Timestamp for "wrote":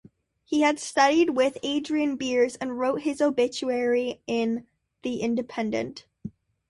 2.79-3.01